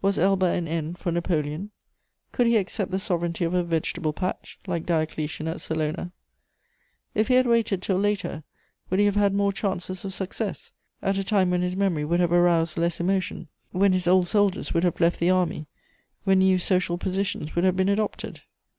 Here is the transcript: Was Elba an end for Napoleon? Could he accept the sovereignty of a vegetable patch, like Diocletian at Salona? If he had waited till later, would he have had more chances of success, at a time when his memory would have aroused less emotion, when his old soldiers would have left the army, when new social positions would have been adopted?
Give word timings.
Was 0.00 0.18
Elba 0.18 0.46
an 0.46 0.66
end 0.66 0.96
for 0.96 1.12
Napoleon? 1.12 1.72
Could 2.32 2.46
he 2.46 2.56
accept 2.56 2.90
the 2.90 2.98
sovereignty 2.98 3.44
of 3.44 3.52
a 3.52 3.62
vegetable 3.62 4.14
patch, 4.14 4.58
like 4.66 4.86
Diocletian 4.86 5.46
at 5.46 5.60
Salona? 5.60 6.10
If 7.14 7.28
he 7.28 7.34
had 7.34 7.46
waited 7.46 7.82
till 7.82 7.98
later, 7.98 8.44
would 8.88 8.98
he 8.98 9.04
have 9.04 9.14
had 9.16 9.34
more 9.34 9.52
chances 9.52 10.06
of 10.06 10.14
success, 10.14 10.72
at 11.02 11.18
a 11.18 11.22
time 11.22 11.50
when 11.50 11.60
his 11.60 11.76
memory 11.76 12.06
would 12.06 12.20
have 12.20 12.32
aroused 12.32 12.78
less 12.78 12.98
emotion, 12.98 13.48
when 13.70 13.92
his 13.92 14.08
old 14.08 14.26
soldiers 14.26 14.72
would 14.72 14.84
have 14.84 15.00
left 15.00 15.20
the 15.20 15.28
army, 15.28 15.66
when 16.24 16.38
new 16.38 16.58
social 16.58 16.96
positions 16.96 17.54
would 17.54 17.64
have 17.64 17.76
been 17.76 17.90
adopted? 17.90 18.40